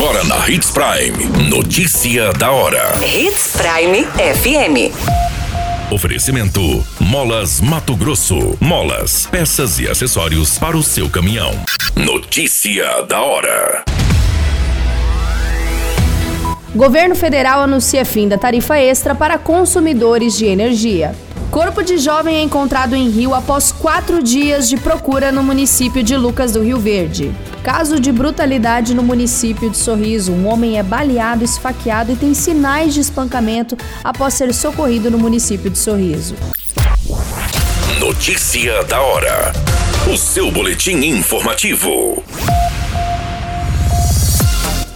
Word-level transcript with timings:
Agora 0.00 0.22
na 0.22 0.48
Hits 0.48 0.70
Prime. 0.70 1.50
Notícia 1.50 2.32
da 2.34 2.52
hora. 2.52 2.94
Hits 3.04 3.56
Prime 3.56 4.04
FM. 4.04 4.94
Oferecimento: 5.92 6.86
Molas 7.00 7.60
Mato 7.60 7.96
Grosso. 7.96 8.56
Molas, 8.60 9.26
peças 9.26 9.80
e 9.80 9.88
acessórios 9.88 10.56
para 10.56 10.76
o 10.76 10.84
seu 10.84 11.10
caminhão. 11.10 11.50
Notícia 11.96 13.02
da 13.08 13.20
hora. 13.20 13.82
Governo 16.72 17.16
federal 17.16 17.62
anuncia 17.62 18.04
fim 18.04 18.28
da 18.28 18.38
tarifa 18.38 18.78
extra 18.78 19.16
para 19.16 19.36
consumidores 19.36 20.38
de 20.38 20.46
energia. 20.46 21.12
Corpo 21.58 21.82
de 21.82 21.98
jovem 21.98 22.36
é 22.36 22.42
encontrado 22.42 22.94
em 22.94 23.10
Rio 23.10 23.34
após 23.34 23.72
quatro 23.72 24.22
dias 24.22 24.68
de 24.68 24.76
procura 24.76 25.32
no 25.32 25.42
município 25.42 26.04
de 26.04 26.16
Lucas 26.16 26.52
do 26.52 26.62
Rio 26.62 26.78
Verde. 26.78 27.34
Caso 27.64 27.98
de 27.98 28.12
brutalidade 28.12 28.94
no 28.94 29.02
município 29.02 29.68
de 29.68 29.76
Sorriso. 29.76 30.30
Um 30.30 30.46
homem 30.46 30.78
é 30.78 30.84
baleado, 30.84 31.42
esfaqueado 31.42 32.12
e 32.12 32.16
tem 32.16 32.32
sinais 32.32 32.94
de 32.94 33.00
espancamento 33.00 33.76
após 34.04 34.34
ser 34.34 34.54
socorrido 34.54 35.10
no 35.10 35.18
município 35.18 35.68
de 35.68 35.78
Sorriso. 35.78 36.36
Notícia 37.98 38.84
da 38.84 39.00
hora. 39.00 39.52
O 40.06 40.16
seu 40.16 40.52
boletim 40.52 40.98
informativo. 40.98 42.22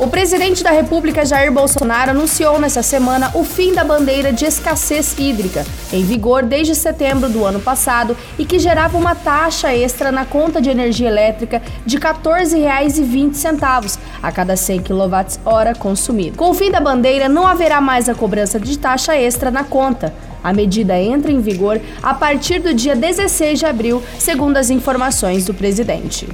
O 0.00 0.08
presidente 0.08 0.64
da 0.64 0.70
República 0.70 1.26
Jair 1.26 1.52
Bolsonaro 1.52 2.12
anunciou 2.12 2.58
nesta 2.58 2.82
semana 2.82 3.30
o 3.34 3.44
fim 3.44 3.74
da 3.74 3.84
bandeira 3.84 4.32
de 4.32 4.46
escassez 4.46 5.14
hídrica, 5.18 5.62
em 5.92 6.02
vigor 6.02 6.42
desde 6.42 6.74
setembro 6.74 7.28
do 7.28 7.44
ano 7.44 7.60
passado 7.60 8.16
e 8.38 8.46
que 8.46 8.58
gerava 8.58 8.96
uma 8.96 9.14
taxa 9.14 9.74
extra 9.74 10.10
na 10.10 10.24
conta 10.24 10.58
de 10.58 10.70
energia 10.70 11.06
elétrica 11.06 11.60
de 11.84 11.98
R$ 11.98 12.02
14,20 12.02 13.98
a 14.22 14.32
cada 14.32 14.56
100 14.56 14.84
kWh 14.84 15.78
consumido. 15.78 16.38
Com 16.38 16.48
o 16.48 16.54
fim 16.54 16.70
da 16.70 16.80
bandeira, 16.80 17.28
não 17.28 17.46
haverá 17.46 17.78
mais 17.78 18.08
a 18.08 18.14
cobrança 18.14 18.58
de 18.58 18.78
taxa 18.78 19.14
extra 19.14 19.50
na 19.50 19.64
conta. 19.64 20.14
A 20.42 20.50
medida 20.50 20.98
entra 20.98 21.30
em 21.30 21.42
vigor 21.42 21.78
a 22.02 22.14
partir 22.14 22.58
do 22.60 22.72
dia 22.72 22.96
16 22.96 23.58
de 23.58 23.66
abril, 23.66 24.02
segundo 24.18 24.56
as 24.56 24.70
informações 24.70 25.44
do 25.44 25.52
presidente. 25.52 26.26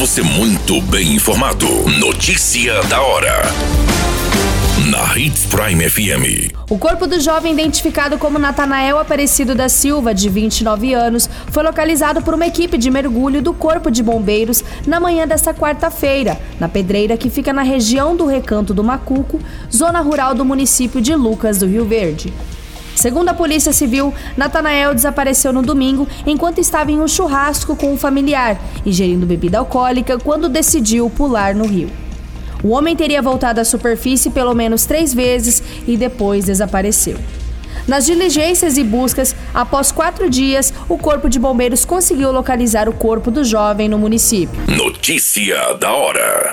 Você 0.00 0.22
muito 0.22 0.80
bem 0.80 1.16
informado. 1.16 1.66
Notícia 1.98 2.82
da 2.84 3.02
hora. 3.02 3.42
Na 4.90 5.18
Hits 5.18 5.44
Prime 5.44 5.90
FM. 5.90 6.54
O 6.70 6.78
corpo 6.78 7.06
do 7.06 7.20
jovem 7.20 7.52
identificado 7.52 8.16
como 8.16 8.38
Natanael 8.38 8.98
Aparecido 8.98 9.54
da 9.54 9.68
Silva, 9.68 10.14
de 10.14 10.30
29 10.30 10.94
anos, 10.94 11.28
foi 11.50 11.62
localizado 11.62 12.22
por 12.22 12.32
uma 12.32 12.46
equipe 12.46 12.78
de 12.78 12.90
mergulho 12.90 13.42
do 13.42 13.52
Corpo 13.52 13.90
de 13.90 14.02
Bombeiros 14.02 14.64
na 14.86 14.98
manhã 14.98 15.28
desta 15.28 15.52
quarta-feira, 15.52 16.40
na 16.58 16.66
pedreira 16.66 17.18
que 17.18 17.28
fica 17.28 17.52
na 17.52 17.60
região 17.60 18.16
do 18.16 18.24
Recanto 18.24 18.72
do 18.72 18.82
Macuco, 18.82 19.38
zona 19.70 20.00
rural 20.00 20.34
do 20.34 20.46
município 20.46 21.02
de 21.02 21.14
Lucas 21.14 21.58
do 21.58 21.66
Rio 21.66 21.84
Verde. 21.84 22.32
Segundo 23.00 23.30
a 23.30 23.34
Polícia 23.34 23.72
Civil, 23.72 24.12
Natanael 24.36 24.94
desapareceu 24.94 25.54
no 25.54 25.62
domingo 25.62 26.06
enquanto 26.26 26.60
estava 26.60 26.92
em 26.92 27.00
um 27.00 27.08
churrasco 27.08 27.74
com 27.74 27.94
um 27.94 27.96
familiar, 27.96 28.60
ingerindo 28.84 29.24
bebida 29.24 29.56
alcoólica 29.56 30.18
quando 30.18 30.50
decidiu 30.50 31.08
pular 31.08 31.54
no 31.54 31.64
rio. 31.64 31.88
O 32.62 32.68
homem 32.68 32.94
teria 32.94 33.22
voltado 33.22 33.58
à 33.58 33.64
superfície 33.64 34.28
pelo 34.28 34.54
menos 34.54 34.84
três 34.84 35.14
vezes 35.14 35.62
e 35.88 35.96
depois 35.96 36.44
desapareceu. 36.44 37.16
Nas 37.88 38.04
diligências 38.04 38.76
e 38.76 38.84
buscas, 38.84 39.34
após 39.54 39.90
quatro 39.90 40.28
dias, 40.28 40.70
o 40.86 40.98
Corpo 40.98 41.26
de 41.30 41.38
Bombeiros 41.38 41.86
conseguiu 41.86 42.30
localizar 42.30 42.86
o 42.86 42.92
corpo 42.92 43.30
do 43.30 43.42
jovem 43.42 43.88
no 43.88 43.98
município. 43.98 44.60
Notícia 44.68 45.72
da 45.80 45.90
hora. 45.90 46.52